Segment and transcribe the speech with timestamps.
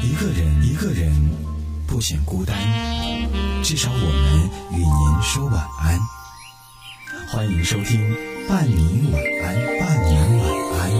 [0.00, 1.12] 一个人，一个人
[1.86, 2.56] 不显孤单，
[3.62, 5.98] 至少我们与您说晚安。
[7.28, 8.00] 欢迎收听
[8.48, 10.48] 《伴你晚安》，伴你晚
[10.78, 10.90] 安。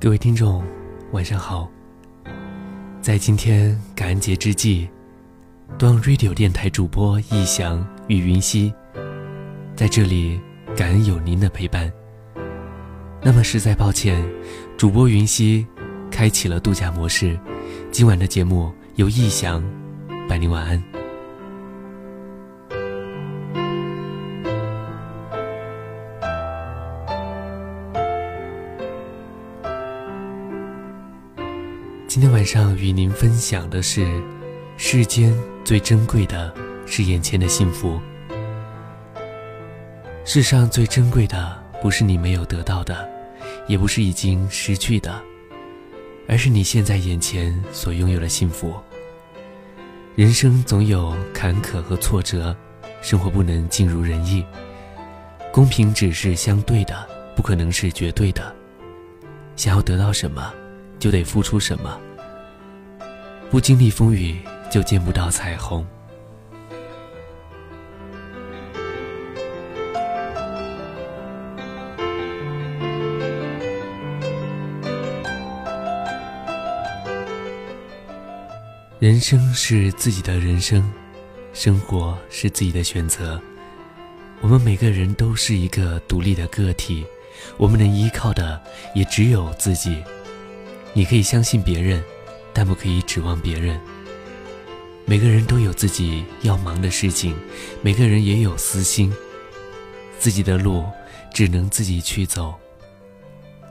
[0.00, 0.62] 各位听众，
[1.12, 1.68] 晚上好。
[3.00, 4.88] 在今天感恩节之际，
[5.76, 8.72] 端 radio 电台主播易翔与云溪
[9.76, 10.40] 在这里
[10.76, 11.92] 感恩有您的陪伴。
[13.22, 14.24] 那么实在抱歉，
[14.76, 15.66] 主播云溪
[16.10, 17.38] 开启了度假模式，
[17.92, 19.62] 今晚的节目由易翔
[20.28, 20.82] 伴您晚安。
[32.08, 34.20] 今天晚上与您分享的是，
[34.80, 36.54] 世间最珍贵的
[36.86, 38.00] 是眼前的幸福。
[40.24, 43.06] 世上最珍贵的不是你没有得到的，
[43.66, 45.20] 也不是已经失去的，
[46.28, 48.72] 而是你现在眼前所拥有的幸福。
[50.14, 52.56] 人生总有坎坷和挫折，
[53.02, 54.46] 生活不能尽如人意，
[55.50, 58.54] 公平只是相对的，不可能是绝对的。
[59.56, 60.54] 想要得到什么？
[61.00, 61.98] 就得付出什么。
[63.50, 64.38] 不经历风雨，
[64.70, 65.86] 就见不到彩虹。
[78.98, 80.92] 人生是自己的人生，
[81.52, 83.40] 生活是自己的选择。
[84.40, 87.06] 我们每个人都是一个独立的个体，
[87.56, 88.60] 我们能依靠的
[88.94, 90.02] 也只有自己。
[90.92, 92.02] 你可以相信别人，
[92.52, 93.80] 但不可以指望别人。
[95.08, 97.34] 每个人都有自己要忙的事情，
[97.80, 99.10] 每个人也有私心。
[100.18, 100.84] 自己的路
[101.32, 102.54] 只能自己去走，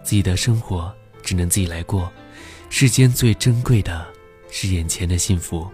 [0.04, 0.92] 自己的生活
[1.22, 2.12] 只能自己来过。
[2.72, 4.04] 世间最珍贵的
[4.50, 5.70] 是眼前的幸福。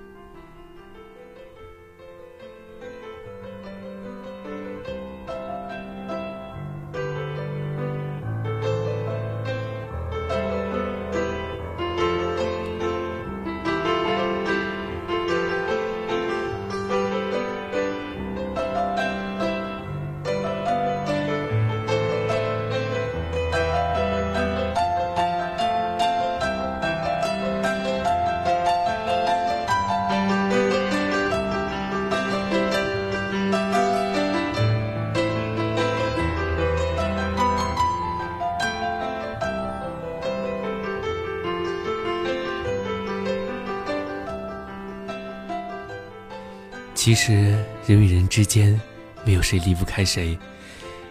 [47.04, 48.80] 其实，人与人之间，
[49.26, 50.40] 没有谁离不开谁，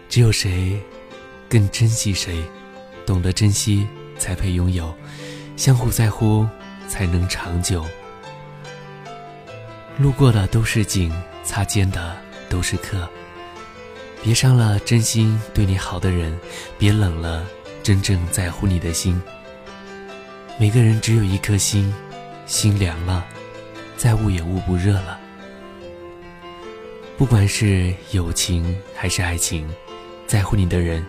[0.08, 0.80] 只有谁
[1.50, 2.42] 更珍惜谁。
[3.04, 3.86] 懂得珍惜，
[4.16, 4.86] 才配拥有；
[5.54, 6.48] 相互在乎，
[6.88, 7.84] 才能长久。
[9.98, 11.12] 路过的都是景，
[11.44, 12.16] 擦肩的
[12.48, 13.06] 都是客。
[14.22, 16.34] 别伤了真心对你好的人，
[16.78, 17.46] 别冷了
[17.82, 19.20] 真正在乎你的心。
[20.58, 21.94] 每个人只有一颗心，
[22.46, 23.22] 心凉了，
[23.98, 25.20] 再捂也捂不热了。
[27.18, 29.68] 不管是友情还是爱情，
[30.26, 31.04] 在乎你的人，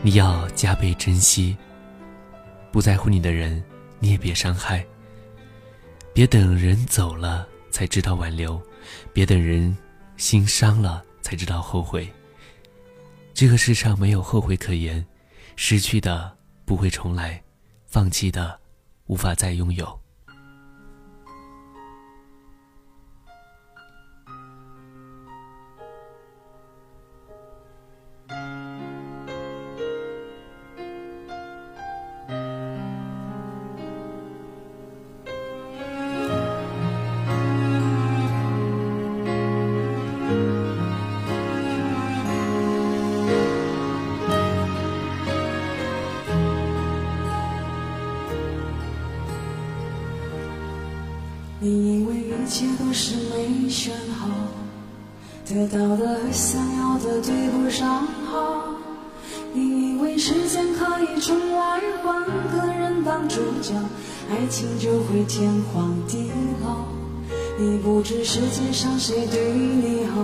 [0.00, 1.54] 你要加倍珍惜；
[2.72, 3.62] 不在乎你的人，
[3.98, 4.84] 你也别伤害。
[6.14, 8.60] 别等人走了才知道挽留，
[9.12, 9.76] 别等人
[10.16, 12.08] 心伤了才知道后悔。
[13.34, 15.04] 这个世上没有后悔可言，
[15.56, 16.34] 失去的
[16.64, 17.42] 不会重来，
[17.86, 18.58] 放弃的
[19.06, 19.99] 无法再拥有。
[53.02, 54.28] 是没选好，
[55.46, 58.74] 得到的和想要的对不上号。
[59.54, 63.72] 你以为时间可以重来，换个人当主角，
[64.30, 66.30] 爱情就会天荒地
[66.62, 66.84] 老。
[67.58, 70.20] 你不知世界上谁对你好，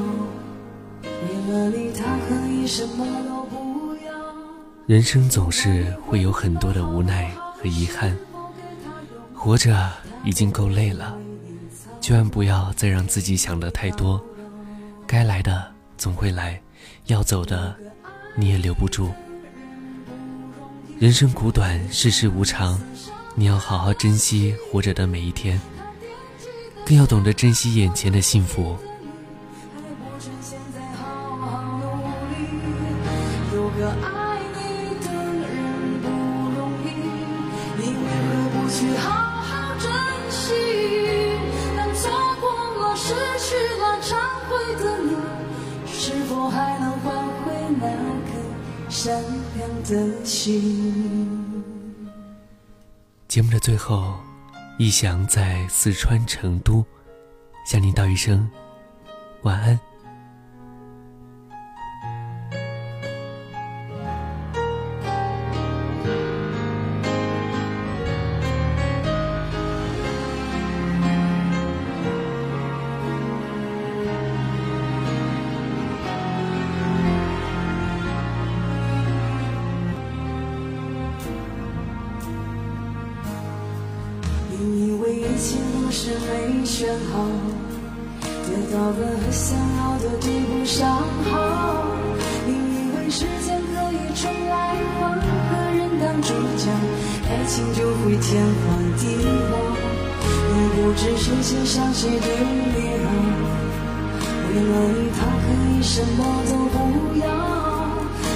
[1.02, 4.12] 为了你他可以什么都不要。
[4.84, 8.14] 人生总是会有很多的无奈和遗憾，
[9.32, 9.74] 活着
[10.24, 11.16] 已经够累了。
[12.06, 14.24] 千万不要再让自己想得太多，
[15.08, 16.62] 该来的总会来，
[17.06, 17.74] 要走的
[18.36, 19.10] 你也留不住。
[21.00, 22.80] 人生苦短，世事无常，
[23.34, 25.60] 你要好好珍惜活着的每一天，
[26.84, 28.76] 更要懂得珍惜眼前的幸福。
[38.68, 39.25] 去好
[43.46, 44.16] 去了忏
[44.48, 45.14] 悔的你，
[45.86, 47.14] 是否还能换
[47.44, 47.86] 回那
[48.26, 49.22] 颗善
[49.56, 51.62] 良的心？
[53.28, 54.16] 节目的最后，
[54.78, 56.84] 一翔在四川成都，
[57.64, 58.50] 向您道一声
[59.42, 59.78] 晚安。
[84.58, 87.28] 你以为一切都是没选好，
[88.22, 90.96] 得到的和想要的对不上
[91.30, 91.84] 号。
[92.46, 95.22] 你以为时间可以重来，换个
[95.76, 96.70] 人当主角，
[97.28, 98.64] 爱情就会天荒
[98.96, 99.02] 地
[99.50, 99.54] 老。
[100.48, 103.06] 你不知谁先伤谁对你好，
[104.48, 106.18] 为了你他可以什么
[106.48, 106.74] 都不
[107.18, 107.26] 要。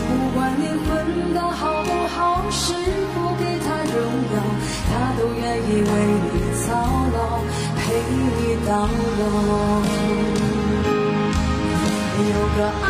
[0.06, 2.18] 不管你混得好不好，
[2.50, 2.74] 是
[8.70, 8.84] 到老，
[12.22, 12.86] 有个爱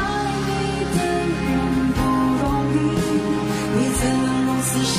[0.47, 0.51] 你
[0.93, 0.99] 的
[1.41, 1.49] 人
[1.97, 1.99] 不
[2.43, 2.45] 容
[2.75, 2.77] 易，
[3.79, 4.99] 你怎能如此伤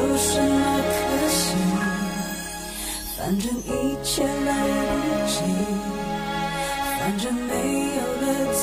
[0.00, 1.54] 有什么可惜？
[3.16, 3.68] 反正一
[4.02, 4.52] 切来
[4.88, 5.34] 不及
[6.98, 7.52] 反正没
[7.96, 8.60] 有了自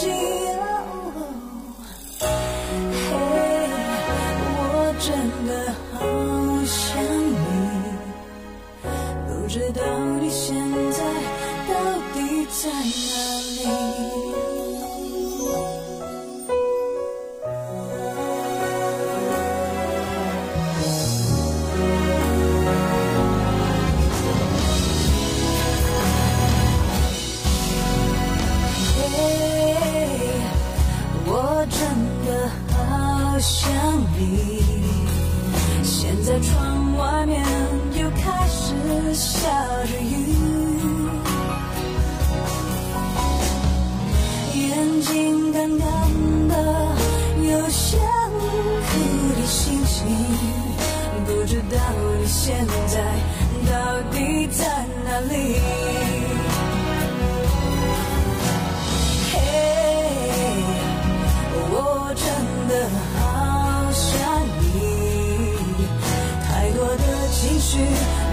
[0.00, 0.45] 己。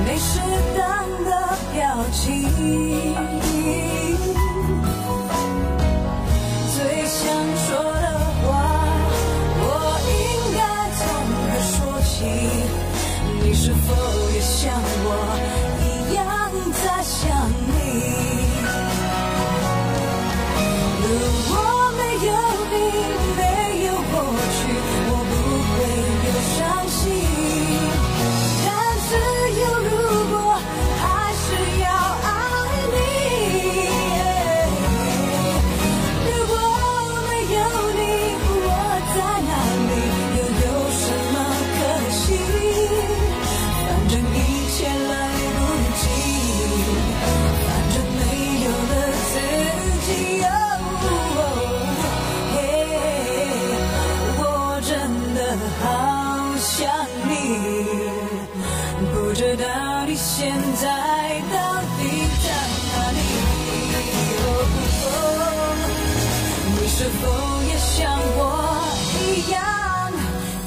[0.05, 0.39] 没适
[0.77, 4.02] 当的表情。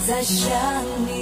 [0.06, 0.46] 在想
[1.04, 1.15] 你。